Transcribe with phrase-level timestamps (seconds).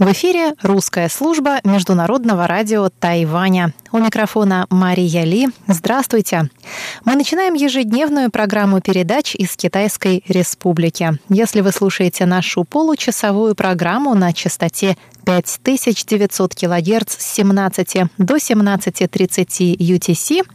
[0.00, 3.74] В эфире русская служба Международного радио Тайваня.
[3.92, 5.48] У микрофона Мария Ли.
[5.66, 6.48] Здравствуйте.
[7.04, 11.18] Мы начинаем ежедневную программу передач из Китайской Республики.
[11.28, 14.96] Если вы слушаете нашу получасовую программу на частоте
[15.26, 20.46] 5900 кГц с 17 до 17.30 UTC,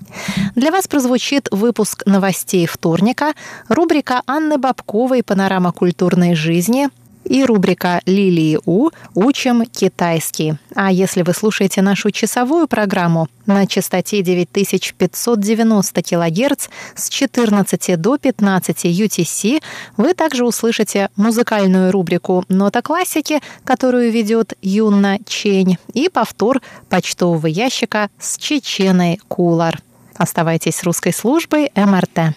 [0.55, 3.35] для вас прозвучит выпуск новостей вторника,
[3.69, 6.89] рубрика Анны Бабковой «Панорама культурной жизни»,
[7.25, 8.89] и рубрика «Лилии У.
[9.13, 10.55] Учим китайский».
[10.75, 18.85] А если вы слушаете нашу часовую программу на частоте 9590 кГц с 14 до 15
[18.85, 19.61] UTC,
[19.97, 28.09] вы также услышите музыкальную рубрику «Нота классики», которую ведет Юнна Чень, и повтор почтового ящика
[28.19, 29.81] с Чеченой Кулар.
[30.15, 32.35] Оставайтесь с русской службой МРТ.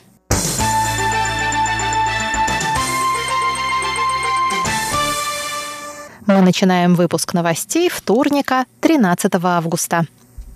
[6.28, 10.04] Мы начинаем выпуск новостей вторника, 13 августа.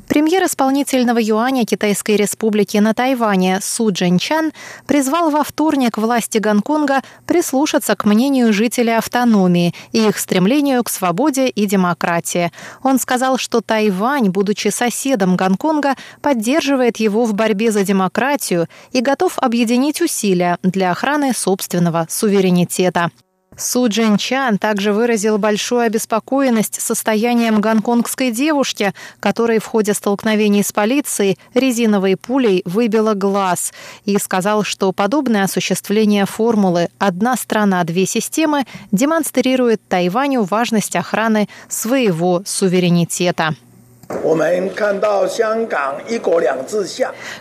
[0.06, 4.53] Премьер исполнительного юаня Китайской республики на Тайване Су Джинчан
[4.87, 11.48] призвал во вторник власти Гонконга прислушаться к мнению жителей автономии и их стремлению к свободе
[11.48, 12.53] и демократии.
[12.83, 19.39] Он сказал, что Тайвань, будучи соседом Гонконга, поддерживает его в борьбе за демократию и готов
[19.39, 23.11] объединить усилия для охраны собственного суверенитета.
[23.56, 30.72] Су Джин Чан также выразил большую обеспокоенность состоянием гонконгской девушки, которой в ходе столкновений с
[30.72, 33.73] полицией резиновой пулей выбила глаз,
[34.05, 42.42] и сказал, что подобное осуществление формулы «одна страна, две системы» демонстрирует Тайваню важность охраны своего
[42.47, 43.55] суверенитета.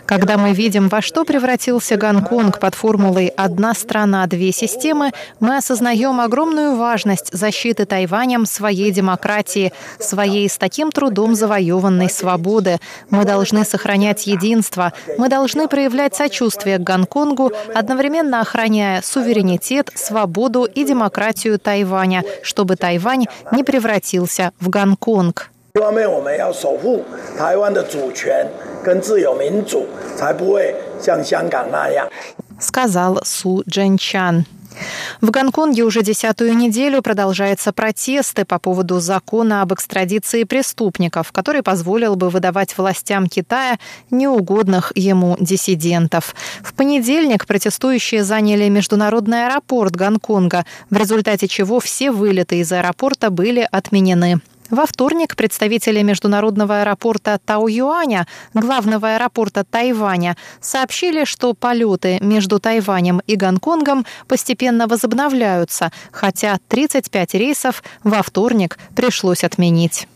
[0.06, 6.20] Когда мы видим, во что превратился Гонконг под формулой «одна страна, две системы», мы осознаем
[6.20, 12.78] огромную важность защиты Тайванем своей демократии, своей с таким трудом завоеванной свободы.
[13.10, 20.84] Мы должны сохранять единство, мы должны проявлять сочувствие к Гонконгу, одновременно охраняя суверенитет, свободу и
[20.84, 25.51] демократию Тайваня, чтобы Тайвань не превратился в Гонконг.
[25.73, 27.03] 一方面，我们要守护
[27.37, 28.47] 台湾的主权
[28.83, 32.07] 跟自由民主，才不会像香港那样。
[32.59, 34.45] сказал Су Дженчан.
[35.21, 42.15] В Гонконге уже десятую неделю продолжаются протесты по поводу закона об экстрадиции преступников, который позволил
[42.15, 43.79] бы выдавать властям Китая
[44.11, 46.35] неугодных ему диссидентов.
[46.63, 53.67] В понедельник протестующие заняли международный аэропорт Гонконга, в результате чего все вылеты из аэропорта были
[53.71, 54.41] отменены.
[54.72, 63.36] Во вторник представители международного аэропорта Тау-Юаня, главного аэропорта Тайваня, сообщили, что полеты между Тайванем и
[63.36, 70.08] Гонконгом постепенно возобновляются, хотя 35 рейсов во вторник пришлось отменить.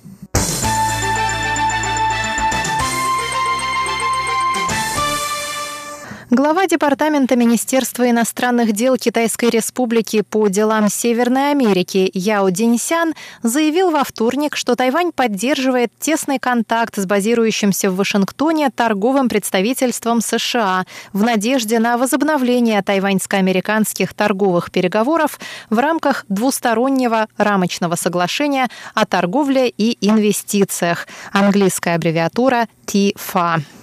[6.28, 13.14] Глава Департамента Министерства иностранных дел Китайской Республики по делам Северной Америки Яо Диньсян
[13.44, 20.84] заявил во вторник, что Тайвань поддерживает тесный контакт с базирующимся в Вашингтоне торговым представительством США
[21.12, 25.38] в надежде на возобновление тайваньско-американских торговых переговоров
[25.70, 33.75] в рамках двустороннего рамочного соглашения о торговле и инвестициях, английская аббревиатура TIFA.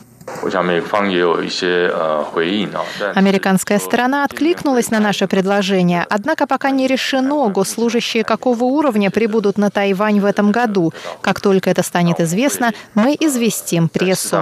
[3.15, 9.69] Американская сторона откликнулась на наше предложение, однако пока не решено, госслужащие какого уровня прибудут на
[9.69, 10.93] Тайвань в этом году.
[11.21, 14.37] Как только это станет известно, мы известим прессу.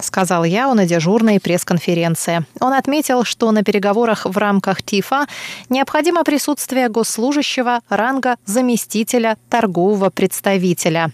[0.00, 2.44] Сказал я на дежурной пресс-конференции.
[2.60, 5.26] Он отметил, что на переговорах в рамках ТИФА
[5.68, 11.12] необходимо присутствие госслужащего ранга заместителя торгового представителя.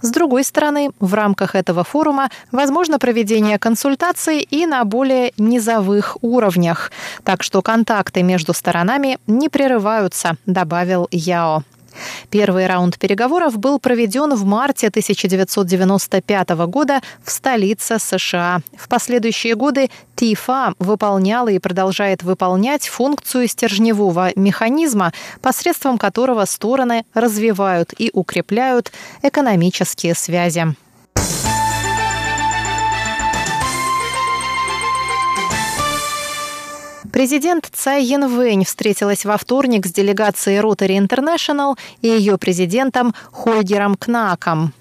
[0.00, 6.92] С другой стороны, в рамках этого форума возможно проведение консультаций и на более низовых уровнях,
[7.24, 11.64] так что контакты между сторонами не прерываются, добавил Яо.
[12.30, 18.60] Первый раунд переговоров был проведен в марте 1995 года в столице США.
[18.76, 25.12] В последующие годы ТИФА выполняла и продолжает выполнять функцию стержневого механизма,
[25.42, 28.92] посредством которого стороны развивают и укрепляют
[29.22, 30.74] экономические связи.
[37.14, 44.72] Президент Цай Янвэнь встретилась во вторник с делегацией Rotary International и ее президентом Хольгером Кнаком.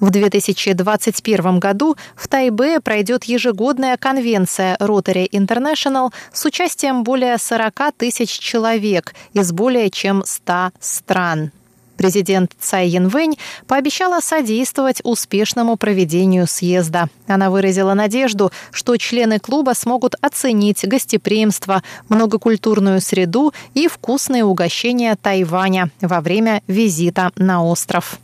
[0.00, 8.30] В 2021 году в Тайбе пройдет ежегодная конвенция Rotary International с участием более 40 тысяч
[8.30, 11.52] человек из более чем 100 стран.
[11.96, 17.08] Президент Цай Янвэнь пообещала содействовать успешному проведению съезда.
[17.26, 25.90] Она выразила надежду, что члены клуба смогут оценить гостеприимство, многокультурную среду и вкусные угощения Тайваня
[26.00, 28.18] во время визита на остров.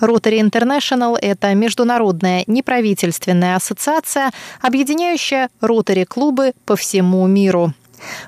[0.00, 7.72] Rotary International– это международная неправительственная ассоциация, объединяющая ротари-клубы по всему миру.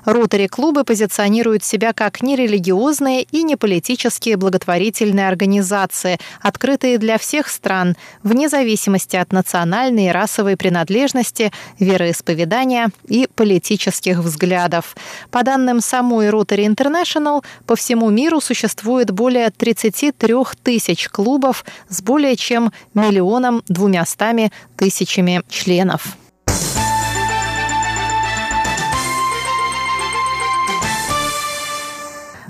[0.05, 9.15] Ротари-клубы позиционируют себя как нерелигиозные и неполитические благотворительные организации, открытые для всех стран, вне зависимости
[9.15, 14.95] от национальной и расовой принадлежности, вероисповедания и политических взглядов.
[15.31, 22.35] По данным самой Rotary International, по всему миру существует более 33 тысяч клубов с более
[22.35, 26.17] чем миллионом двумястами тысячами членов.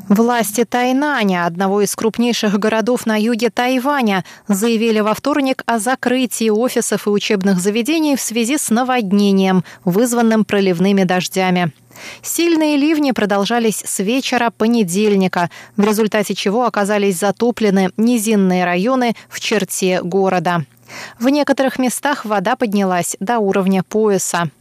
[0.08, 7.08] Власти Тайнаня, одного из крупнейших городов на юге Тайваня, заявили во вторник о закрытии офисов
[7.08, 11.72] и учебных заведений в связи с наводнением, вызванным проливными дождями.
[12.22, 20.04] Сильные ливни продолжались с вечера понедельника, в результате чего оказались затоплены низинные районы в черте
[20.04, 20.66] города.
[21.20, 24.52] В некоторых местах вода поднялась до уровня пояса.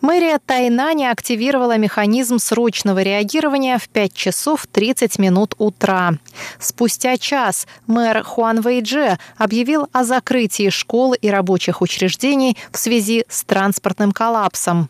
[0.00, 6.14] Мэрия Тайнани активировала механизм срочного реагирования в 5 часов 30 минут утра.
[6.58, 13.44] Спустя час мэр Хуан Вэйдже объявил о закрытии школ и рабочих учреждений в связи с
[13.44, 14.88] транспортным коллапсом.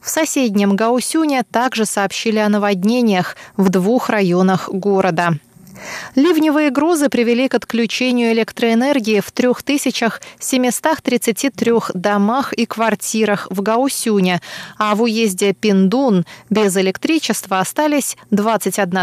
[0.00, 5.38] В соседнем Гаусюне также сообщили о наводнениях в двух районах города.
[6.14, 14.40] Ливневые грозы привели к отключению электроэнергии в 3733 домах и квартирах в Гаусюне,
[14.78, 18.98] а в уезде Пиндун без электричества остались 21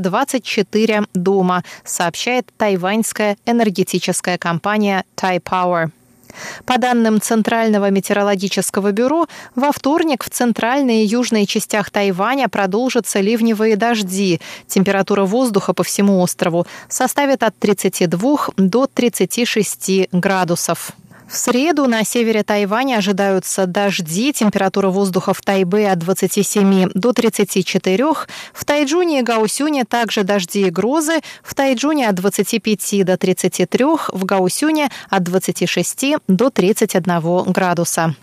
[0.00, 5.90] 024 дома, сообщает тайваньская энергетическая компания Taipower.
[6.64, 13.76] По данным Центрального метеорологического бюро, во вторник в центральной и южной частях Тайваня продолжатся ливневые
[13.76, 14.40] дожди.
[14.66, 20.92] Температура воздуха по всему острову составит от 32 до 36 градусов.
[21.34, 28.04] В среду на севере Тайваня ожидаются дожди, температура воздуха в Тайбе от 27 до 34,
[28.52, 34.24] в Тайджуне и Гаусюне также дожди и грозы, в Тайджуне от 25 до 33, в
[34.24, 38.14] Гаусюне от 26 до 31 градуса.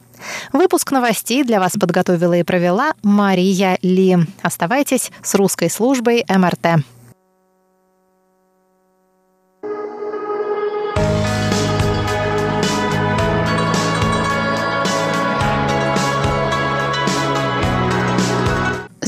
[0.54, 4.20] Выпуск новостей для вас подготовила и провела Мария Ли.
[4.42, 6.86] Оставайтесь с русской службой МРТ.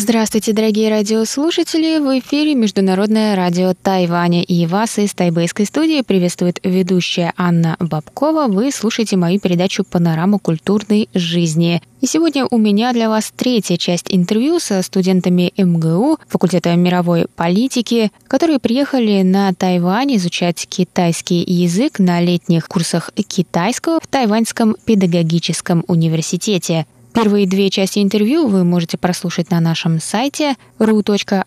[0.03, 1.97] Здравствуйте, дорогие радиослушатели!
[1.97, 8.47] В эфире Международное радио Тайваня и вас из тайбэйской студии приветствует ведущая Анна Бабкова.
[8.47, 11.81] Вы слушаете мою передачу «Панорама культурной жизни».
[12.01, 18.11] И сегодня у меня для вас третья часть интервью со студентами МГУ, факультета мировой политики,
[18.27, 26.87] которые приехали на Тайвань изучать китайский язык на летних курсах китайского в Тайваньском педагогическом университете.
[27.13, 31.43] Первые две части интервью вы можете прослушать на нашем сайте ru.rti.org.tw,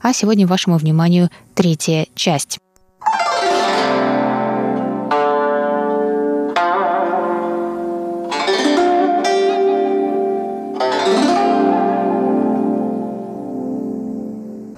[0.00, 2.58] а сегодня вашему вниманию третья часть.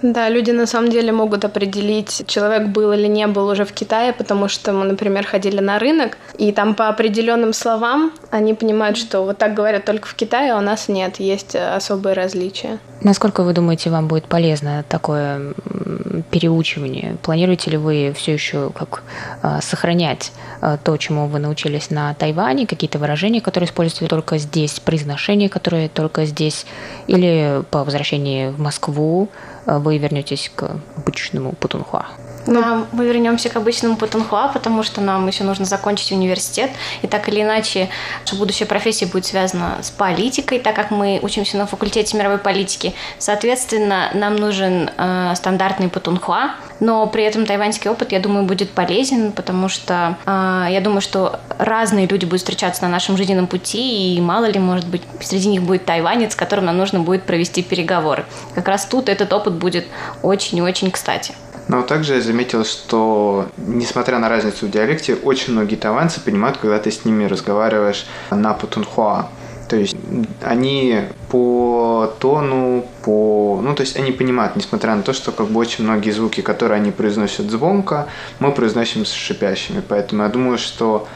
[0.04, 4.12] Да, люди на самом деле могут определить, человек был или не был уже в Китае,
[4.12, 9.22] потому что мы, например, ходили на рынок, и там по определенным словам они понимают, что
[9.22, 12.80] вот так говорят только в Китае, а у нас нет, есть особые различия.
[13.00, 15.54] Насколько вы думаете, вам будет полезно такое
[16.30, 17.16] переучивание?
[17.22, 19.04] Планируете ли вы все еще как
[19.42, 24.80] а, сохранять а, то, чему вы научились на Тайване, какие-то выражения, которые используете только здесь,
[24.80, 26.66] произношения, которые только здесь,
[27.06, 29.30] или по возвращении в Москву
[29.66, 32.06] вы вернетесь к обычному путунхуа?
[32.46, 36.70] Ну, а мы вернемся к обычному Путунхуа, потому что нам еще нужно закончить университет.
[37.02, 37.88] И так или иначе,
[38.22, 42.94] наша будущая профессия будет связана с политикой, так как мы учимся на факультете мировой политики.
[43.18, 49.32] Соответственно, нам нужен э, стандартный Путунхуа, но при этом тайваньский опыт, я думаю, будет полезен,
[49.32, 54.20] потому что э, я думаю, что разные люди будут встречаться на нашем жизненном пути, и
[54.20, 58.24] мало ли, может быть, среди них будет тайванец, с которым нам нужно будет провести переговоры.
[58.54, 59.86] Как раз тут этот опыт будет
[60.22, 61.34] очень-очень кстати.
[61.68, 66.78] Но также я заметил, что, несмотря на разницу в диалекте, очень многие тайваньцы понимают, когда
[66.78, 69.28] ты с ними разговариваешь на путунхуа.
[69.68, 69.96] То есть
[70.42, 73.60] они по тону, по...
[73.62, 76.76] Ну, то есть они понимают, несмотря на то, что как бы очень многие звуки, которые
[76.76, 78.06] они произносят звонко,
[78.40, 79.82] мы произносим с шипящими.
[79.86, 81.08] Поэтому я думаю, что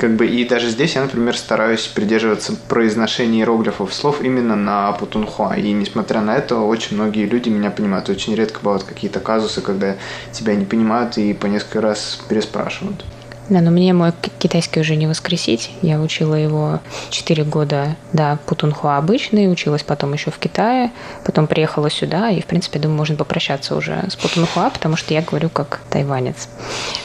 [0.00, 5.56] как бы и даже здесь я, например, стараюсь придерживаться произношения иероглифов слов именно на путунхуа.
[5.56, 8.08] И несмотря на это, очень многие люди меня понимают.
[8.08, 9.96] Очень редко бывают какие-то казусы, когда
[10.32, 13.04] тебя не понимают и по несколько раз переспрашивают.
[13.50, 15.70] Да, но мне мой китайский уже не воскресить.
[15.82, 16.80] Я учила его
[17.10, 20.92] 4 года, да, путунхуа обычный, училась потом еще в Китае,
[21.26, 25.20] потом приехала сюда, и, в принципе, думаю, можно попрощаться уже с путунхуа, потому что я
[25.20, 26.48] говорю как тайванец.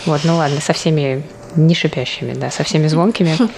[0.06, 1.26] Вот, ну ладно, со всеми
[1.56, 3.36] не шипящими, да, со всеми звонкими.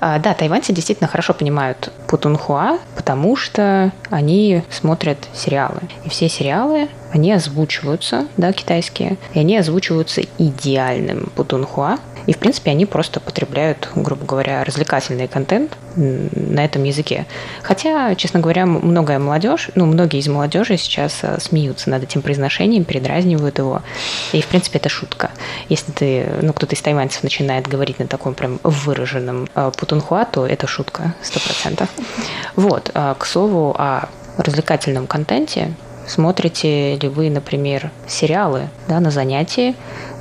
[0.00, 5.80] А, да, тайваньцы действительно хорошо понимают путунхуа, потому что они смотрят сериалы.
[6.04, 12.72] И все сериалы, они озвучиваются, да, китайские, и они озвучиваются идеальным путунхуа, и, в принципе,
[12.72, 17.26] они просто потребляют, грубо говоря, развлекательный контент на этом языке.
[17.62, 22.84] Хотя, честно говоря, многое молодежь, ну, многие из молодежи сейчас э, смеются над этим произношением,
[22.84, 23.82] передразнивают его.
[24.32, 25.30] И, в принципе, это шутка.
[25.68, 30.46] Если ты, ну, кто-то из тайваньцев начинает говорить на таком прям выраженном э, путунхуа, то
[30.46, 31.88] это шутка, сто процентов.
[32.56, 35.74] Вот, а, к слову о развлекательном контенте,
[36.06, 39.74] Смотрите ли вы, например, сериалы да, на занятии,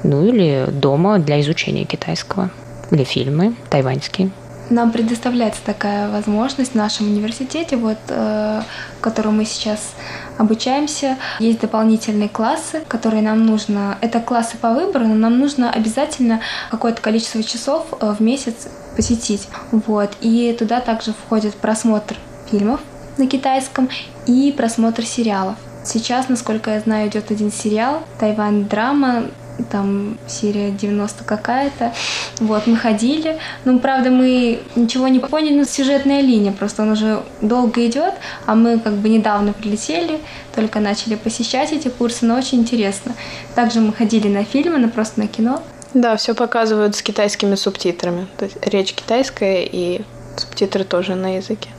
[0.04, 2.50] ну или дома для изучения китайского,
[2.92, 4.32] или фильмы тайваньские?
[4.70, 8.62] Нам предоставляется такая возможность в нашем университете, вот, э,
[8.98, 9.94] в котором мы сейчас
[10.38, 11.18] обучаемся.
[11.40, 13.98] Есть дополнительные классы, которые нам нужно...
[14.00, 16.40] Это классы по выбору, но нам нужно обязательно
[16.72, 19.50] какое-то количество часов э, в месяц посетить.
[19.72, 20.12] Вот.
[20.22, 22.16] И туда также входит просмотр
[22.50, 22.80] фильмов
[23.18, 23.90] на китайском
[24.26, 25.56] и просмотр сериалов.
[25.84, 29.26] Сейчас, насколько я знаю, идет один сериал «Тайвань драма»,
[29.70, 31.94] там серия 90 какая-то.
[32.40, 33.38] Вот, мы ходили.
[33.66, 38.14] Ну, правда, мы ничего не поняли, ну, сюжетная линия, просто он уже долго идет,
[38.46, 40.20] а мы как бы недавно прилетели,
[40.56, 43.14] только начали посещать эти курсы, но очень интересно.
[43.56, 45.62] Также мы ходили на фильмы, на просто на кино.
[45.94, 48.28] Да, все показывают с китайскими субтитрами.
[48.38, 50.02] То есть речь китайская и
[50.38, 51.70] субтитры тоже на языке.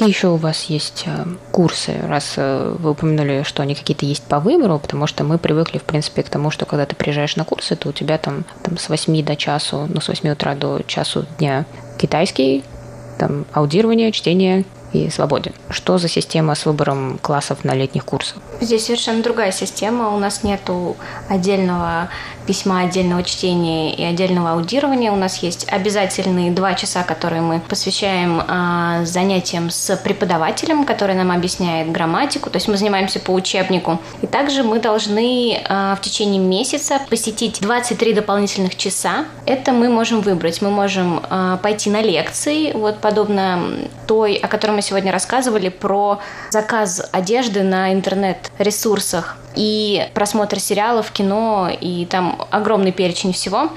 [0.00, 4.22] Какие еще у вас есть э, курсы, раз э, вы упомянули, что они какие-то есть
[4.22, 7.44] по выбору, потому что мы привыкли, в принципе, к тому, что когда ты приезжаешь на
[7.44, 10.80] курсы, то у тебя там, там с 8 до часу, ну, с 8 утра до
[10.86, 11.66] часу дня
[11.98, 12.64] китайский,
[13.18, 15.52] там аудирование, чтение и свободен.
[15.68, 18.38] Что за система с выбором классов на летних курсах?
[18.60, 20.14] Здесь совершенно другая система.
[20.14, 20.96] У нас нету
[21.28, 22.08] отдельного
[22.46, 25.12] письма, отдельного чтения и отдельного аудирования.
[25.12, 31.30] У нас есть обязательные два часа, которые мы посвящаем э, занятиям с преподавателем, который нам
[31.30, 32.50] объясняет грамматику.
[32.50, 34.00] То есть мы занимаемся по учебнику.
[34.22, 39.26] И также мы должны э, в течение месяца посетить 23 дополнительных часа.
[39.46, 40.60] Это мы можем выбрать.
[40.60, 43.62] Мы можем э, пойти на лекции, вот подобно
[44.08, 46.20] той, о которой мы сегодня рассказывали, про
[46.50, 53.70] заказ одежды на интернет-ресурсах и просмотр сериалов, кино, и там огромный перечень всего.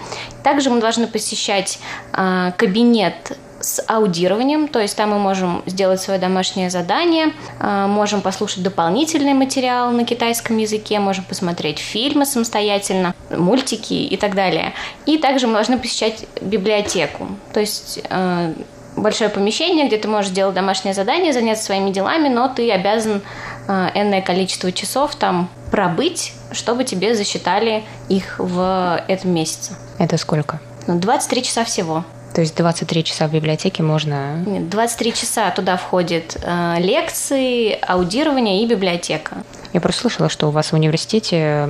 [0.43, 1.79] Также мы должны посещать
[2.13, 8.21] э, кабинет с аудированием, то есть там мы можем сделать свое домашнее задание, э, можем
[8.21, 14.73] послушать дополнительный материал на китайском языке, можем посмотреть фильмы самостоятельно, мультики и так далее.
[15.05, 18.53] И также мы должны посещать библиотеку, то есть э,
[18.95, 23.21] большое помещение, где ты можешь делать домашнее задание, заняться своими делами, но ты обязан
[23.67, 29.75] э, энное количество часов там пробыть, чтобы тебе засчитали их в этом месяце.
[29.99, 30.59] Это сколько?
[30.87, 32.03] Ну, 23 часа всего.
[32.33, 34.37] То есть 23 часа в библиотеке можно...
[34.45, 39.43] Нет, 23 часа туда входят э, лекции, аудирование и библиотека.
[39.73, 41.67] Я просто слышала, что у вас в университете,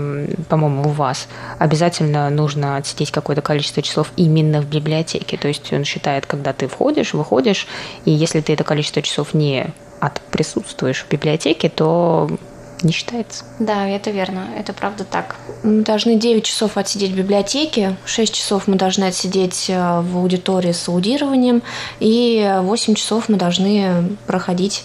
[0.49, 5.37] по-моему, у вас обязательно нужно отсидеть какое-то количество часов именно в библиотеке.
[5.37, 7.65] То есть он считает, когда ты входишь, выходишь,
[8.03, 9.67] и если ты это количество часов не
[10.01, 12.29] от присутствуешь в библиотеке, то
[12.83, 13.45] не считается.
[13.59, 15.37] Да, это верно, это правда так.
[15.63, 20.73] Мы должны 9 часов отсидеть в библиотеке, 6 часов мы должны отсидеть э, в аудитории
[20.73, 21.63] с аудированием,
[22.01, 24.83] и 8 часов мы должны проходить,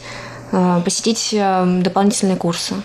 [0.53, 2.77] э, посетить э, дополнительные курсы.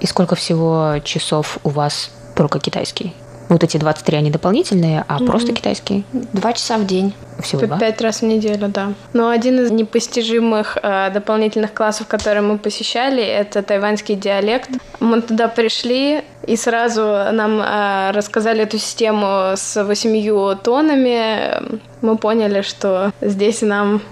[0.00, 3.14] И сколько всего часов у вас только китайский?
[3.48, 5.26] Вот эти 23, они дополнительные, а mm-hmm.
[5.26, 6.02] просто китайские?
[6.32, 7.14] Два часа в день.
[7.40, 7.78] Всего два?
[7.78, 8.94] Пять раз в неделю, да.
[9.12, 14.70] Но один из непостижимых э, дополнительных классов, которые мы посещали, это тайваньский диалект.
[14.98, 21.78] Мы туда пришли, и сразу нам э, рассказали эту систему с восемью тонами.
[22.00, 24.02] Мы поняли, что здесь нам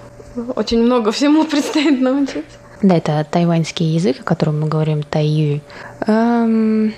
[0.54, 2.58] очень много всему предстоит научиться.
[2.84, 5.62] Да, это тайваньский язык, о котором мы говорим, тайю.
[6.06, 6.92] Эм,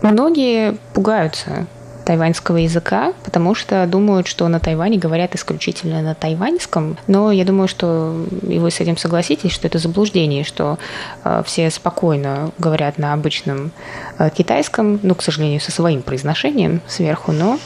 [0.00, 1.66] многие пугаются
[2.04, 6.96] тайваньского языка, потому что думают, что на Тайване говорят исключительно на тайваньском.
[7.08, 8.14] Но я думаю, что
[8.48, 10.78] и вы с этим согласитесь, что это заблуждение, что
[11.24, 13.72] э, все спокойно говорят на обычном
[14.20, 17.58] э, китайском, ну, к сожалению, со своим произношением сверху, но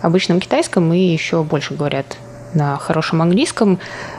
[0.00, 2.06] обычном китайском и еще больше говорят
[2.54, 3.78] на хорошем английском.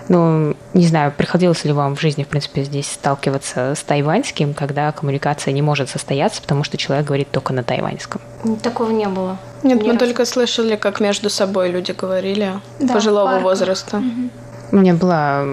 [0.09, 4.91] Но не знаю, приходилось ли вам в жизни, в принципе, здесь сталкиваться с тайваньским, когда
[4.91, 8.21] коммуникация не может состояться, потому что человек говорит только на тайваньском.
[8.61, 9.37] Такого не было.
[9.63, 9.99] Нет, Ни мы раз.
[9.99, 13.97] только слышали, как между собой люди говорили да, пожилого возраста.
[13.97, 14.29] Угу.
[14.71, 15.45] У меня была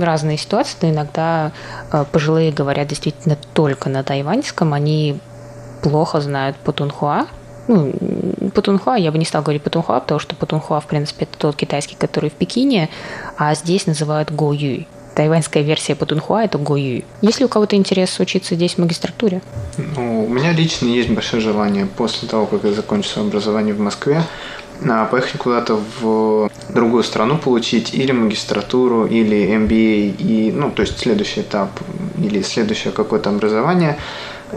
[0.00, 1.50] разные ситуации, но иногда
[1.92, 5.18] э, пожилые говорят действительно только на тайваньском, они
[5.82, 7.26] плохо знают путунхуа,
[7.68, 7.92] ну,
[8.54, 11.96] Путунхуа, я бы не стал говорить Путунхуа, потому что Путунхуа, в принципе, это тот китайский,
[11.96, 12.88] который в Пекине,
[13.36, 14.86] а здесь называют Го Юй.
[15.14, 17.04] Тайваньская версия Путунхуа– это Го Юй.
[17.20, 19.42] Есть ли у кого-то интерес учиться здесь в магистратуре?
[19.96, 23.80] Ну, у меня лично есть большое желание после того, как я закончу свое образование в
[23.80, 24.22] Москве,
[24.88, 30.98] а, поехать куда-то в другую страну получить или магистратуру, или MBA, и, ну, то есть
[30.98, 31.70] следующий этап
[32.18, 33.98] или следующее какое-то образование.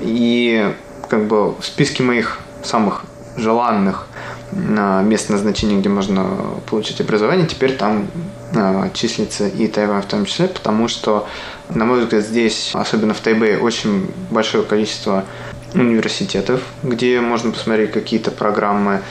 [0.01, 0.73] И
[1.09, 3.05] как бы в списке моих самых
[3.37, 4.07] желанных
[4.51, 6.25] мест назначения, где можно
[6.69, 8.07] получить образование, теперь там
[8.55, 11.27] а, числится и Тайвань в том числе, потому что,
[11.69, 15.25] на мой взгляд, здесь, особенно в Тайбэе, очень большое количество
[15.73, 19.01] университетов, где можно посмотреть какие-то программы.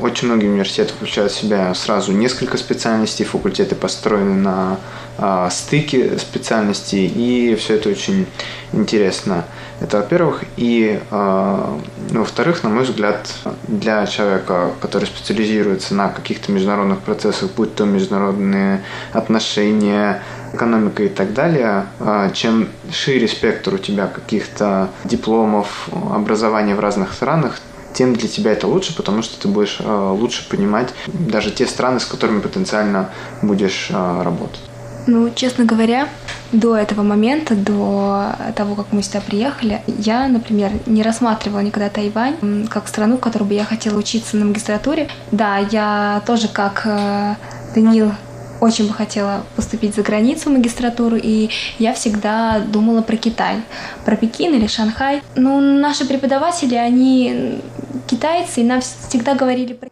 [0.00, 4.78] Очень многие университеты включают в себя сразу несколько специальностей, факультеты построены на
[5.18, 8.26] э, стыке специальностей, и все это очень
[8.72, 9.44] интересно.
[9.80, 10.44] Это во-первых.
[10.56, 11.78] И э,
[12.10, 13.28] во-вторых, на мой взгляд,
[13.66, 21.34] для человека, который специализируется на каких-то международных процессах, будь то международные отношения, экономика и так
[21.34, 27.58] далее, э, чем шире спектр у тебя каких-то дипломов, образования в разных странах,
[27.94, 32.00] тем для тебя это лучше, потому что ты будешь э, лучше понимать даже те страны,
[32.00, 33.10] с которыми потенциально
[33.42, 34.60] будешь э, работать.
[35.06, 36.08] Ну, честно говоря,
[36.52, 42.66] до этого момента, до того, как мы сюда приехали, я, например, не рассматривала никогда Тайвань
[42.68, 45.08] как страну, в которой бы я хотела учиться на магистратуре.
[45.30, 47.34] Да, я тоже, как э,
[47.74, 48.12] Данил,
[48.60, 53.56] очень бы хотела поступить за границу в магистратуру, и я всегда думала про Китай,
[54.04, 55.22] про Пекин или Шанхай.
[55.34, 57.60] Ну, наши преподаватели, они
[58.06, 59.88] китайцы, и нам всегда говорили про...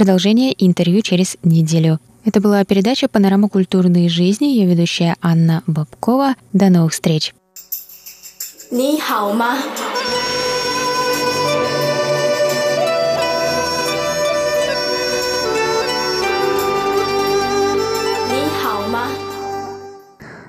[0.00, 1.98] Продолжение интервью через неделю.
[2.24, 6.34] Это была передача «Панорама культурной жизни», ее ведущая Анна Бабкова.
[6.52, 7.34] До новых встреч!
[8.70, 9.58] 你好吗？
[18.28, 19.06] 你好吗？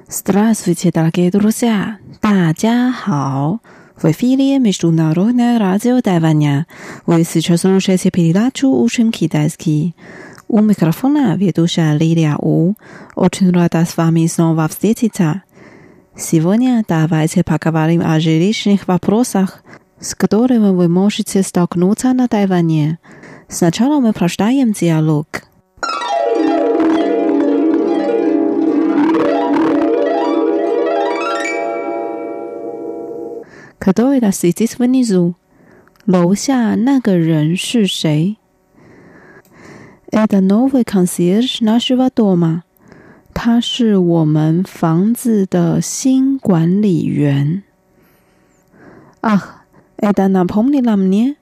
[0.10, 2.00] Здравствуйте, дорогие друзья!
[2.22, 3.60] 大家好
[3.97, 6.67] ！В эфире Международное радио Тайваня.
[7.07, 9.95] Вы сейчас слушаете передачу «Учим китайский».
[10.49, 12.75] У микрофона ведущая Лилия У.
[13.15, 15.43] Очень рада с вами снова встретиться.
[16.17, 19.63] Сегодня давайте поговорим о жилищных вопросах,
[19.99, 22.99] с которыми вы можете столкнуться на Тайване.
[23.49, 25.27] Сначала мы прочитаем диалог.
[33.82, 35.36] Кто это сидит внизу?
[36.06, 38.38] 楼下那个人是谁？
[40.12, 42.64] Это новый консьерж нашего дома.
[43.34, 47.64] 他是我们房子的新管理员。
[49.22, 49.66] Ах,
[49.98, 51.36] это напомнило мне,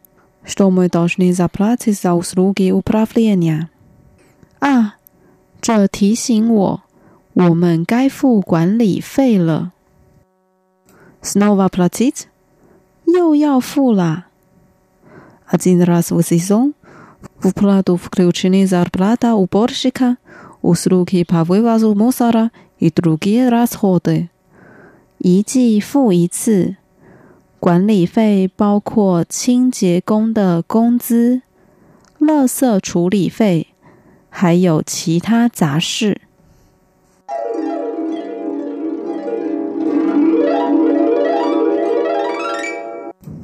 [0.43, 3.69] что мы должны заплатить за услуги управления.
[4.59, 4.95] 啊，
[5.61, 6.81] 这提醒我，
[7.33, 9.71] 我们该付管理费了。
[11.21, 12.25] Снова платить?
[13.09, 14.25] 又要付了
[15.47, 16.73] один раз в сезон
[17.39, 20.17] в уплату включены зарплата уборщика,
[20.61, 24.29] услуги по вывозу мусора и другие расходы.
[25.19, 26.75] 一季付一次，
[27.59, 31.41] 管理费包括清洁工的工资、
[32.19, 33.67] 垃圾处理费，
[34.29, 36.21] 还有其他杂事。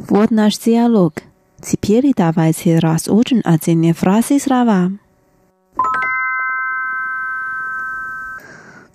[0.05, 1.23] Вот наш диалог.
[1.61, 4.91] Теперь давайте разучим отдельные фразы и слова.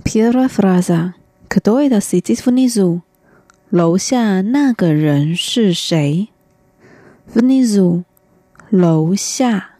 [0.05, 1.15] Первая фраза.
[1.49, 3.03] Кто это сидит внизу?
[3.71, 6.29] 楼下那个人是谁？
[7.35, 8.05] Внизу，
[8.71, 9.71] 楼下，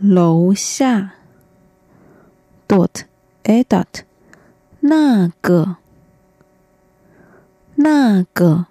[0.00, 1.14] 楼下。
[2.68, 3.06] Dot
[3.42, 4.04] этот，
[4.80, 5.76] 那个，
[7.76, 8.66] 那个。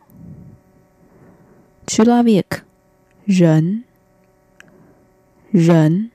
[1.86, 2.64] человек，
[3.26, 3.84] 人，
[5.52, 6.12] 人。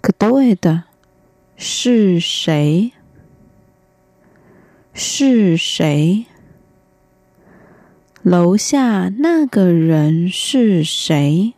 [0.00, 0.84] Кто это？
[1.56, 2.92] 是谁？
[4.92, 6.26] 是谁？
[8.22, 11.54] 楼下那个人是谁？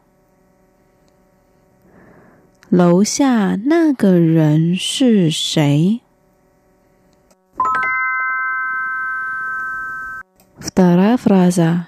[2.69, 6.01] 楼下那个人是谁？
[10.61, 11.87] Вторая фраза.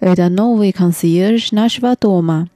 [0.00, 2.48] ada novi consider nashva 多吗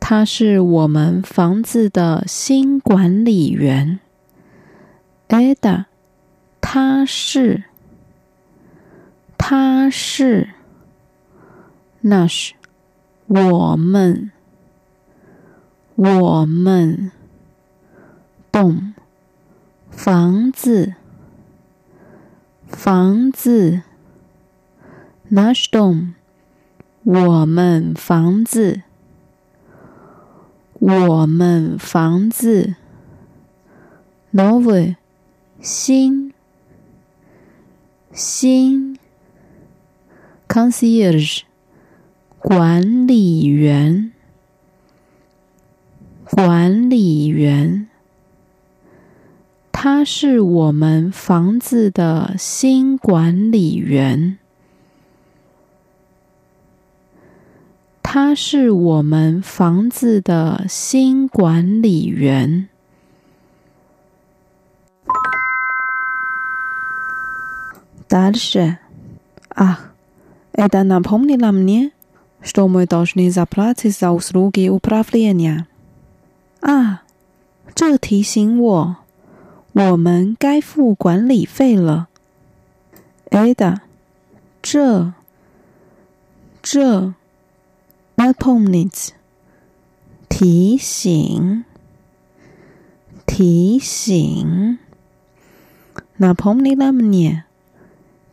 [0.00, 4.00] 他是我们房子的新管理员
[5.28, 5.84] ada
[6.60, 7.64] 他是
[9.38, 10.50] 他是
[12.02, 12.52] nash
[13.26, 14.30] 我们
[15.94, 17.12] 我们
[18.50, 18.94] 栋
[19.90, 20.94] 房子
[22.66, 23.82] 房子
[25.30, 26.12] nashdom
[27.03, 28.81] 我们房子，
[30.73, 32.75] 我们房子，
[34.33, 34.95] новый
[35.59, 36.33] 新。
[38.11, 38.97] 新
[40.47, 41.41] concierge
[42.39, 44.11] 管理员，
[46.25, 47.87] 管理员，
[49.71, 54.39] 他是我们房子的新管理员，
[58.13, 62.67] 他是我们房子的新管理员。
[68.09, 68.79] Дальше.
[69.55, 69.91] Ах,
[70.53, 71.91] это напомнило мне,
[72.41, 75.67] что мы должны заплатить за услуги управления.
[76.61, 77.03] 啊，
[77.75, 78.95] 这提醒我，
[79.73, 82.07] 我们该付管理费了。
[83.29, 83.81] Это
[84.63, 85.13] 这
[86.63, 87.13] 这
[88.15, 89.13] напомнить
[90.27, 91.63] 提醒
[93.25, 94.77] 提醒
[96.17, 97.45] напомнило мне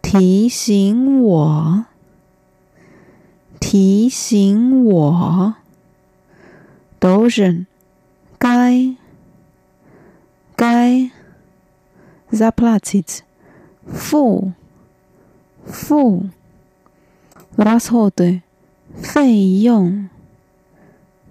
[0.02, 1.86] 提醒我，
[3.60, 5.54] 提醒我，
[6.98, 7.66] 都是
[8.38, 8.94] 该
[10.54, 11.10] 该
[12.30, 13.20] zaplatit
[13.86, 14.52] 付
[15.64, 16.26] 付
[17.56, 18.42] расходы
[18.95, 20.09] 费用，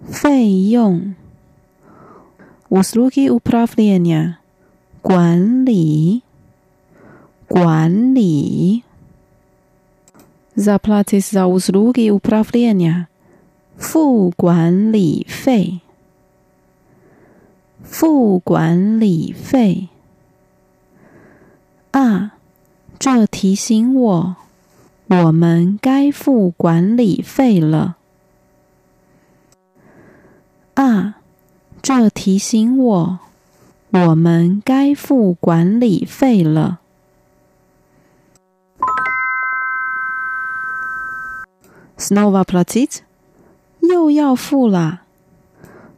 [0.07, 1.15] 费用。
[2.69, 4.37] Usluki u p r a v l e n a
[5.01, 6.21] 管理，
[7.47, 8.83] 管理。
[10.55, 13.07] Zaplatis za usluki u p r a v l e n a
[13.77, 15.81] 付管理费，
[17.83, 19.89] 付管理费。
[21.91, 22.37] 啊，
[22.99, 24.40] 这提醒我。
[25.13, 27.97] 我们该付管理费了。
[30.75, 31.15] 啊，
[31.81, 33.19] 这提醒我，
[33.89, 36.79] 我们该付管理费了。
[41.97, 42.99] Snova platit，
[43.81, 45.01] 又要付了。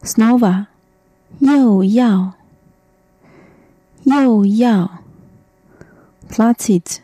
[0.02, 0.66] Snova，
[1.38, 2.34] 又要，
[4.06, 4.90] 又要。
[6.32, 6.98] platit，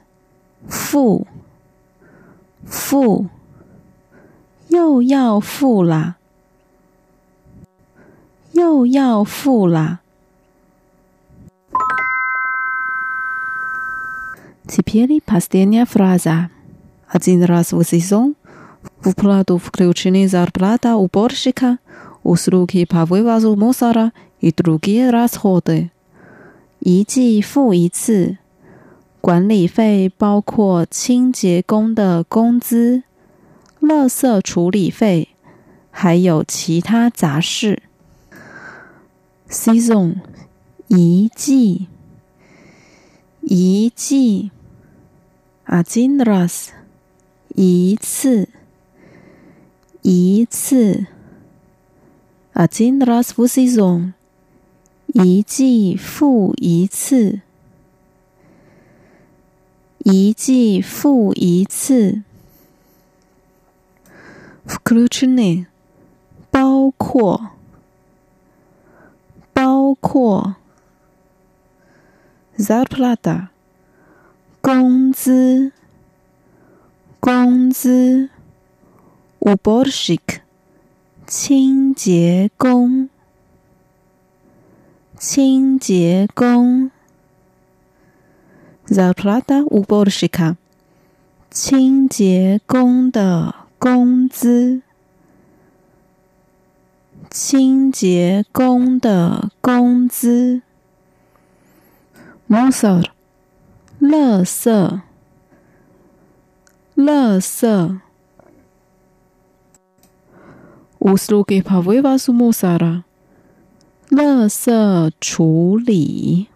[0.68, 1.28] 付，
[2.69, 3.29] 付，
[4.69, 6.17] 又要付了，
[8.53, 10.01] 又要付了。
[14.67, 16.51] Теперь последняя фраза.
[17.07, 18.35] Один раз в сезон
[19.01, 21.79] в плату включены зарплата уборщика,
[22.23, 25.91] услуги по вывозу мусора и другие расходы.
[26.81, 28.39] 一季付一次，
[29.22, 33.04] 管理费包括清洁工的工资、
[33.82, 35.30] 垃圾处理费，
[35.92, 37.84] 还有其他杂事。
[39.50, 40.22] Season
[40.88, 41.88] 一季
[43.42, 44.52] 一季
[45.66, 46.72] a g e n r a s
[47.56, 48.48] 一次
[50.02, 51.08] 一次
[52.54, 54.14] a g e n r a s 不 season
[55.08, 56.54] 一季复。
[56.58, 57.42] 一次
[60.09, 62.23] 一季复一次。
[64.67, 65.67] включены
[66.51, 67.51] 包括，
[69.53, 70.57] 包括。
[72.57, 73.49] зарплата
[74.61, 75.73] 工资，
[77.21, 78.31] 工资。
[79.41, 80.41] уборщик
[81.27, 83.11] 清洁工，
[85.19, 86.91] 清洁工。
[88.92, 90.56] The plata uborshika，
[91.52, 94.82] 清洁工的工资。
[97.30, 100.64] 清洁工的工资。
[102.48, 103.04] m o s o r
[104.00, 105.02] 乐色，
[106.96, 108.00] 乐色。
[110.98, 112.52] u s l u g i p a v i v a s u m o
[112.52, 113.04] s a r a
[114.10, 116.48] 乐色处理。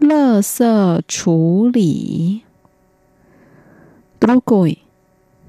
[0.00, 2.42] 垃圾处理。
[4.20, 4.78] другой。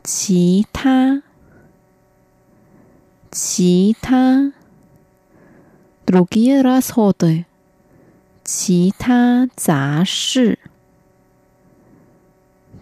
[0.05, 1.23] 其他，
[3.31, 4.51] 其他，
[6.05, 7.45] другие расходы，
[8.43, 10.59] 其他杂事，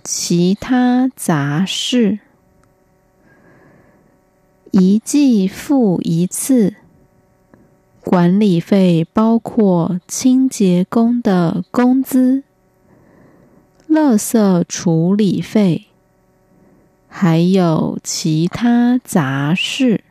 [0.04, 2.18] 其他杂事，
[4.72, 6.74] 一季付一次，
[8.09, 12.45] 管理费包括清洁工的工资，
[13.89, 15.87] 垃圾处理费。
[17.09, 20.05] 还有其他杂事，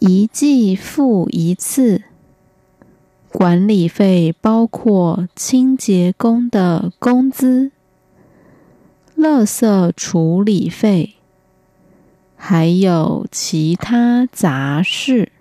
[0.00, 2.02] 一季付一次。
[3.30, 7.70] 管理费包括清洁工的工资、
[9.16, 11.14] 垃圾处理费，
[12.37, 15.31] 还有其他杂事。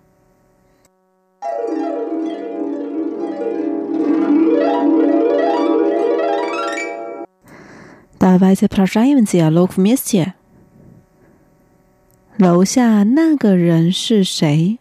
[8.18, 10.35] Давайте прощаемся, диалог вместе.
[12.38, 14.78] 楼下那个人是谁？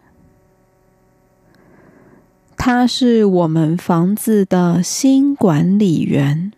[2.56, 6.54] 他是我们房子的新管理员。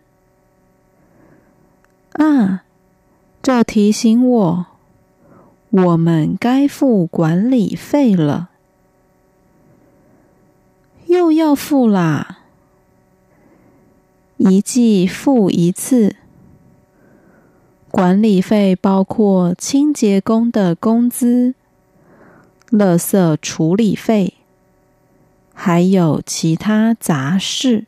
[2.12, 2.64] 啊，
[3.42, 4.66] 这提醒我，
[5.71, 8.49] 我们该付管理费了。
[11.05, 12.39] 又要付啦！
[14.37, 16.15] 一季付一次。
[17.91, 21.55] 管理费包括清洁工的工资、
[22.69, 24.35] 垃圾处理费，
[25.53, 27.85] 还有其他杂事。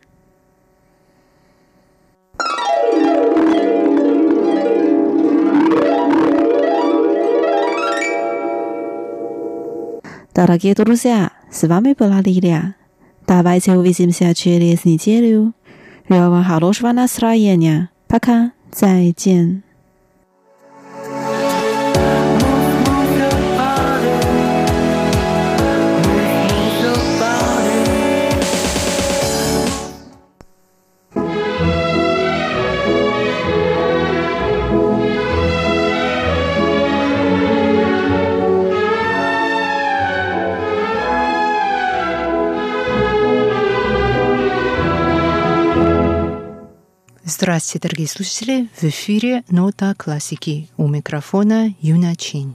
[10.43, 12.73] Дорогие друзья, с вами была Лилия.
[13.27, 15.53] Давайте увидимся через неделю.
[16.09, 17.91] Желаю вам хорошего настроения.
[18.07, 18.51] Пока.
[18.71, 19.61] 再见。
[47.41, 48.69] Здравствуйте, дорогие слушатели!
[48.79, 52.53] В эфире «Нота классики» у микрофона Юна Чин.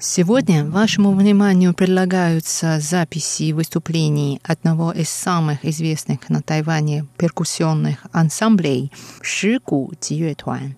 [0.00, 9.92] Сегодня вашему вниманию предлагаются записи выступлений одного из самых известных на Тайване перкуссионных ансамблей Шигу
[10.00, 10.74] Диюэтуан.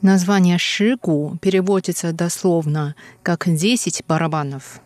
[0.00, 4.80] Название Шигу переводится дословно как «десять барабанов».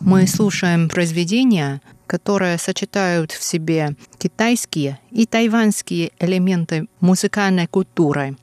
[0.00, 8.36] Мы слушаем произведения, которые сочетают в себе китайские и тайваньские элементы музыкальной культуры.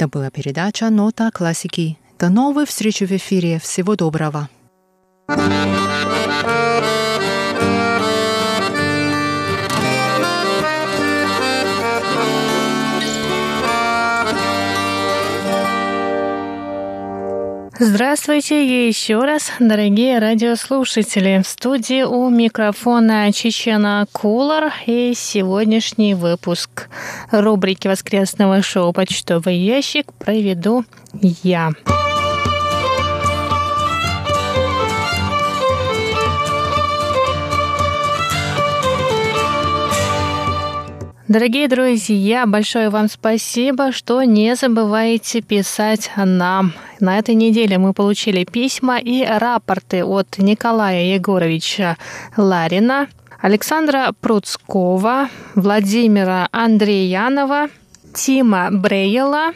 [0.00, 1.98] Это была передача «Нота классики».
[2.18, 3.58] До новых встреч в эфире.
[3.58, 4.48] Всего доброго.
[17.78, 21.42] Здравствуйте еще раз, дорогие радиослушатели.
[21.42, 26.69] В студии у микрофона Чечена Кулар и сегодняшний выпуск
[27.30, 31.70] рубрики воскресного шоу «Почтовый ящик» проведу я.
[41.30, 46.72] Дорогие друзья, большое вам спасибо, что не забываете писать нам.
[46.98, 51.98] На этой неделе мы получили письма и рапорты от Николая Егоровича
[52.36, 53.06] Ларина,
[53.40, 57.68] Александра Пруцкова, Владимира Андреянова,
[58.14, 59.52] Тима Брейела,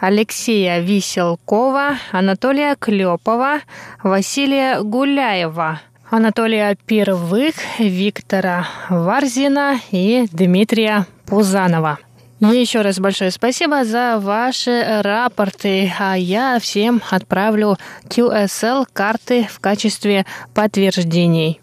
[0.00, 3.60] Алексея Виселкова, Анатолия Клепова,
[4.02, 5.80] Василия Гуляева–
[6.12, 11.98] Анатолия Первых, Виктора Варзина и Дмитрия Пузанова.
[12.38, 17.78] Еще раз большое спасибо за ваши рапорты, а я всем отправлю
[18.10, 21.62] QSL карты в качестве подтверждений.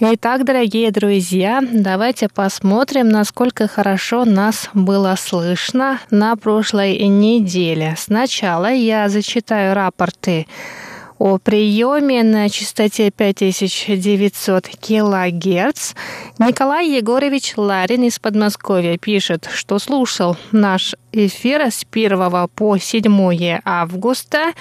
[0.00, 7.96] Итак, дорогие друзья, давайте посмотрим, насколько хорошо нас было слышно на прошлой неделе.
[7.98, 10.46] Сначала я зачитаю рапорты
[11.18, 15.94] о приеме на частоте 5900 килогерц.
[16.38, 24.52] Николай Егорович Ларин из Подмосковья пишет, что слушал наш эфир с 1 по 7 августа.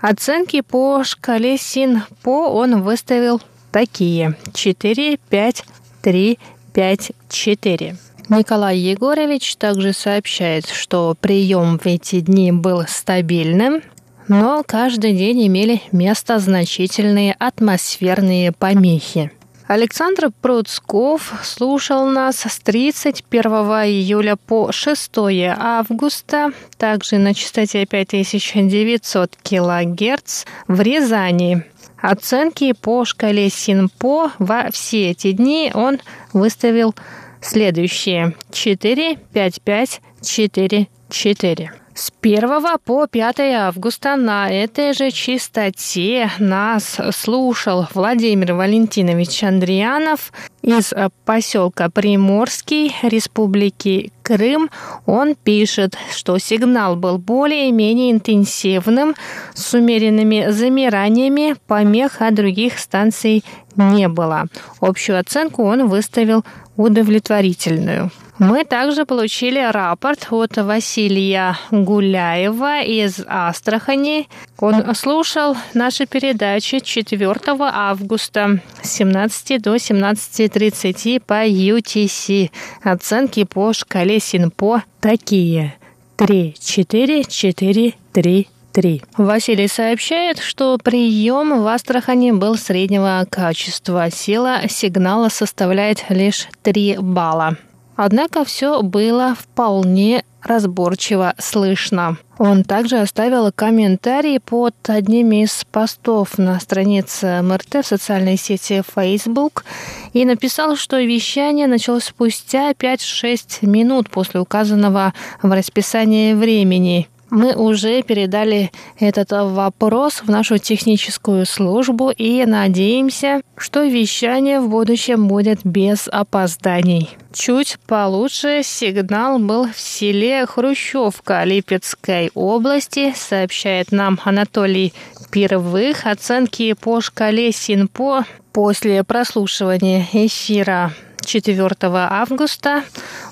[0.00, 3.40] Оценки по шкале СИН-ПО он выставил
[3.70, 4.36] такие.
[4.52, 5.64] 4, 5,
[6.02, 6.38] 3,
[6.72, 7.96] 5, 4.
[8.28, 13.82] Николай Егорович также сообщает, что прием в эти дни был стабильным,
[14.28, 19.32] но каждый день имели место значительные атмосферные помехи.
[19.66, 23.50] Александр Пруцков слушал нас с 31
[23.86, 25.10] июля по 6
[25.58, 31.64] августа, также на частоте 5900 кГц в Рязани.
[32.02, 36.00] Оценки по шкале СИНПО во все эти дни он
[36.32, 36.94] выставил
[37.42, 38.34] следующие.
[38.52, 41.72] 4, 5, 5, 4, 4.
[41.92, 50.32] С 1 по 5 августа на этой же частоте нас слушал Владимир Валентинович Андрианов
[50.62, 50.94] из
[51.26, 54.70] поселка Приморский Республики Крым.
[55.06, 59.16] Он пишет, что сигнал был более-менее интенсивным,
[59.54, 64.46] с умеренными замираниями, помех от других станций не было.
[64.80, 66.44] Общую оценку он выставил
[66.76, 68.12] удовлетворительную.
[68.40, 74.28] Мы также получили рапорт от Василия Гуляева из Астрахани.
[74.58, 82.50] Он слушал наши передачи 4 августа с 17 до 17.30 по UTC.
[82.82, 85.74] Оценки по шкале СИНПО такие.
[86.16, 89.02] 3, 4, 4, 3, 3.
[89.16, 94.10] Василий сообщает, что прием в Астрахани был среднего качества.
[94.10, 97.56] Сила сигнала составляет лишь 3 балла.
[98.02, 102.16] Однако все было вполне разборчиво слышно.
[102.38, 109.66] Он также оставил комментарий под одним из постов на странице МРТ в социальной сети Facebook
[110.14, 118.02] и написал, что вещание началось спустя 5-6 минут после указанного в расписании времени– мы уже
[118.02, 126.08] передали этот вопрос в нашу техническую службу и надеемся, что вещание в будущем будет без
[126.08, 127.10] опозданий.
[127.32, 134.92] Чуть получше сигнал был в селе Хрущевка Липецкой области, сообщает нам Анатолий
[135.30, 136.06] Первых.
[136.06, 140.92] Оценки по шкале СИНПО после прослушивания эфира
[141.24, 142.82] 4 августа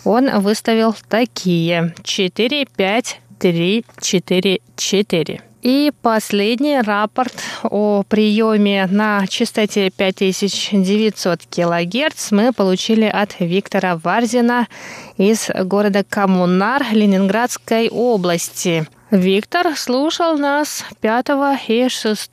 [0.04, 5.40] он выставил такие 4, 5, 3, 4, 4.
[5.62, 7.34] И последний рапорт
[7.64, 14.68] о приеме на частоте 5900 кГц мы получили от Виктора Варзина
[15.16, 18.86] из города Коммунар Ленинградской области.
[19.10, 21.26] Виктор слушал нас 5
[21.66, 22.30] и 6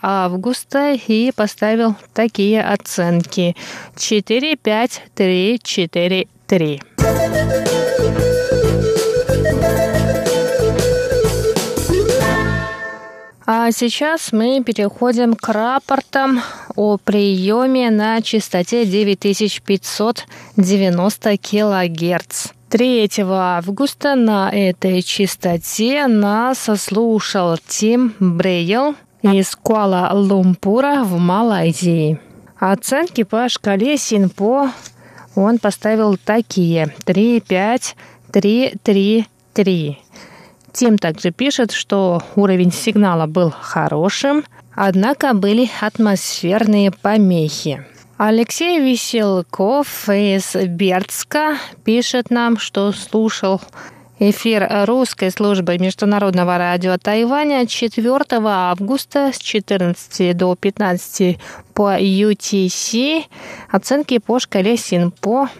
[0.00, 3.56] августа и поставил такие оценки
[3.96, 6.80] 4, 5, 3, 4, 3.
[13.46, 16.40] А сейчас мы переходим к рапортам
[16.76, 22.46] о приеме на частоте 9590 килогерц.
[22.70, 32.18] 3 августа на этой частоте нас слушал Тим Брейл из Куала-Лумпура в Малайзии.
[32.58, 34.70] Оценки по шкале Синпо
[35.34, 37.96] он поставил такие 3, 5,
[38.32, 39.98] 3, 3, 3.
[40.74, 44.44] Тим также пишет, что уровень сигнала был хорошим,
[44.74, 47.86] однако были атмосферные помехи.
[48.16, 53.60] Алексей Веселков из Бердска пишет нам, что слушал
[54.18, 61.38] эфир русской службы Международного радио Тайваня 4 августа с 14 до 15
[61.72, 63.24] по UTC.
[63.70, 65.50] Оценки по шкале СИНПО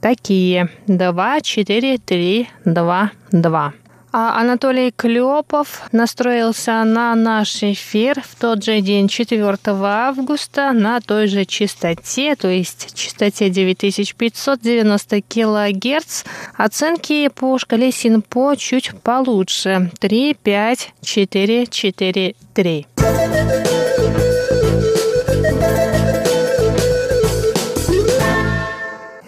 [0.00, 3.72] такие 2, 4, 3, 2, 2.
[4.12, 11.26] А Анатолий Клепов настроился на наш эфир в тот же день, 4 августа, на той
[11.26, 16.24] же частоте, то есть частоте 9590 килогерц.
[16.56, 19.90] Оценки по шкале Синпо чуть получше.
[20.00, 22.86] 3, 5, 4, 4, 3.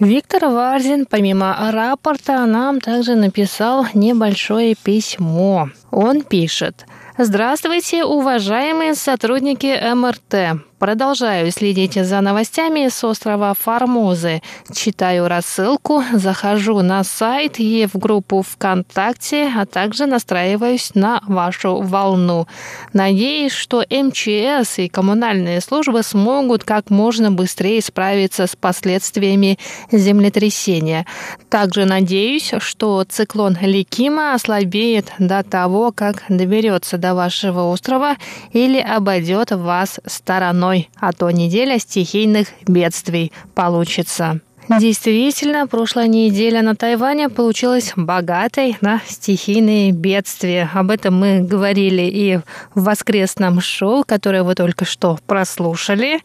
[0.01, 5.68] Виктор Варзин, помимо рапорта, нам также написал небольшое письмо.
[5.90, 6.86] Он пишет.
[7.18, 10.62] Здравствуйте, уважаемые сотрудники МРТ.
[10.80, 14.40] Продолжаю следить за новостями с острова Формозы.
[14.74, 22.48] Читаю рассылку, захожу на сайт и в группу ВКонтакте, а также настраиваюсь на вашу волну.
[22.94, 29.58] Надеюсь, что МЧС и коммунальные службы смогут как можно быстрее справиться с последствиями
[29.92, 31.04] землетрясения.
[31.50, 38.16] Также надеюсь, что циклон Ликима ослабеет до того, как доберется до вашего острова
[38.54, 44.40] или обойдет вас стороной стороной, а то неделя стихийных бедствий получится.
[44.68, 50.70] Действительно, прошлая неделя на Тайване получилась богатой на стихийные бедствия.
[50.72, 52.36] Об этом мы говорили и
[52.76, 56.20] в воскресном шоу, которое вы только что прослушали.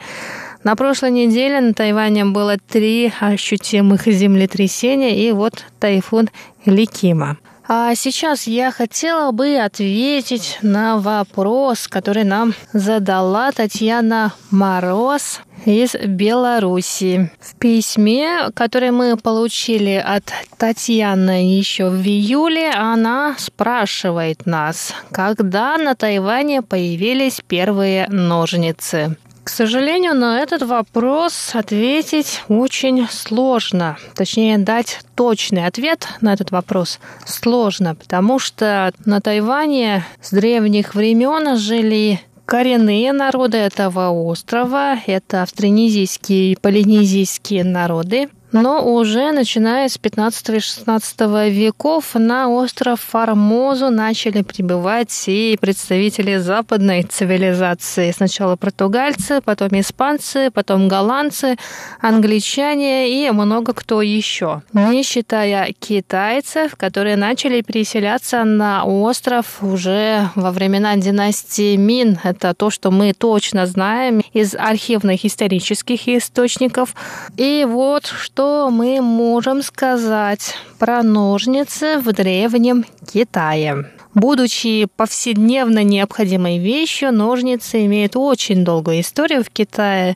[0.63, 6.29] На прошлой неделе на Тайване было три ощутимых землетрясения и вот тайфун
[6.65, 7.37] Ликима.
[7.67, 17.31] А сейчас я хотела бы ответить на вопрос, который нам задала Татьяна Мороз из Беларуси.
[17.39, 25.95] В письме, которое мы получили от Татьяны еще в июле, она спрашивает нас, когда на
[25.95, 29.17] Тайване появились первые ножницы.
[29.45, 33.95] К сожалению, на этот вопрос ответить очень сложно.
[34.15, 41.57] Точнее, дать точный ответ на этот вопрос сложно, потому что на Тайване с древних времен
[41.57, 44.97] жили коренные народы этого острова.
[45.05, 48.29] Это австронезийские и полинезийские народы.
[48.55, 51.19] Но уже начиная с 15 и 16
[51.51, 58.11] веков на остров Формозу начали прибывать и представители западной цивилизации.
[58.11, 61.57] Сначала португальцы, потом испанцы, потом голландцы,
[61.99, 64.61] англичане и много кто еще.
[64.71, 72.19] Не считая китайцев, которые начали переселяться на остров уже во времена династии Мин.
[72.23, 76.95] Это то, что мы точно знаем из архивных исторических источников.
[77.35, 83.94] И вот что что мы можем сказать про ножницы в древнем Китае?
[84.15, 90.15] Будучи повседневно необходимой вещью, ножницы имеют очень долгую историю в Китае.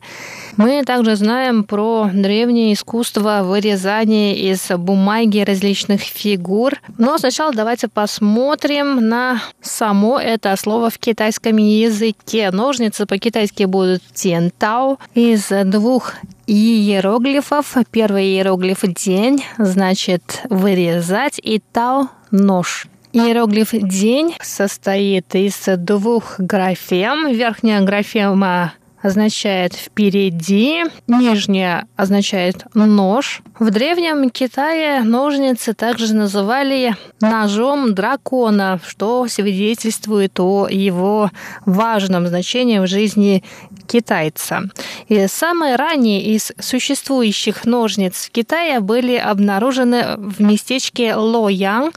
[0.55, 6.75] Мы также знаем про древнее искусство вырезания из бумаги различных фигур.
[6.97, 12.51] Но сначала давайте посмотрим на само это слово в китайском языке.
[12.51, 16.13] Ножницы по-китайски будут тентау из двух
[16.47, 17.75] иероглифов.
[17.91, 22.87] Первый иероглиф «день» значит «вырезать» и «тау»– «нож».
[23.11, 27.33] Иероглиф «день» состоит из двух графем.
[27.33, 33.41] Верхняя графема означает «впереди», нижняя означает «нож».
[33.59, 41.31] В Древнем Китае ножницы также называли ножом дракона, что свидетельствует о его
[41.65, 43.43] важном значении в жизни
[43.87, 44.63] китайца.
[45.07, 51.91] И самые ранние из существующих ножниц в Китае были обнаружены в местечке Лоян.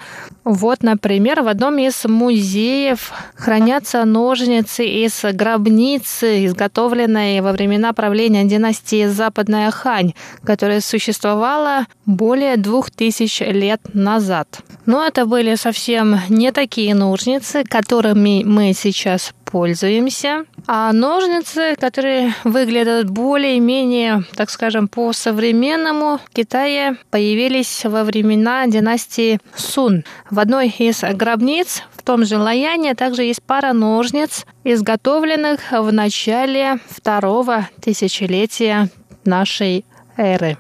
[0.44, 8.44] Вот, например, в одном из музеев хранятся ножницы из гробницы, изготовленные изготовленной во времена правления
[8.44, 10.14] династии Западная Хань,
[10.44, 14.60] которая существовала более двух тысяч лет назад.
[14.86, 20.44] Но это были совсем не такие ножницы, которыми мы сейчас пользуемся.
[20.66, 30.04] А ножницы, которые выглядят более-менее, так скажем, по-современному, в Китае появились во времена династии Сун.
[30.30, 36.78] В одной из гробниц в том же Лаяне также есть пара ножниц, изготовленных в начале
[36.88, 38.88] второго тысячелетия
[39.24, 39.84] нашей
[40.16, 40.58] эры.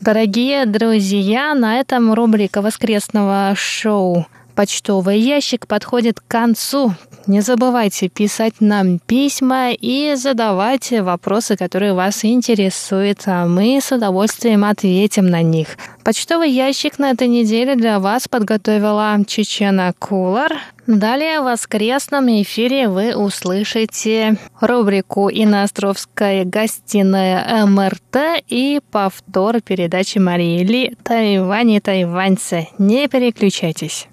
[0.00, 6.94] Дорогие друзья, на этом рубрика воскресного шоу почтовый ящик подходит к концу.
[7.26, 14.64] Не забывайте писать нам письма и задавать вопросы, которые вас интересуют, а мы с удовольствием
[14.64, 15.76] ответим на них.
[16.02, 20.52] Почтовый ящик на этой неделе для вас подготовила Чечена Кулар.
[20.90, 30.96] Далее в воскресном эфире вы услышите рубрику «Иностровская гостиная МРТ» и повтор передачи Марии Ли
[31.04, 32.66] «Тайвань и тайваньцы».
[32.78, 34.08] Не переключайтесь.